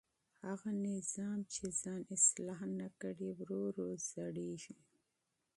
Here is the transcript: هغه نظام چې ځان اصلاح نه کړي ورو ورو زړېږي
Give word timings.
هغه 0.47 0.69
نظام 0.87 1.39
چې 1.53 1.63
ځان 1.81 2.01
اصلاح 2.15 2.59
نه 2.79 2.87
کړي 3.01 3.29
ورو 3.37 3.57
ورو 3.67 3.87
زړېږي 4.09 4.75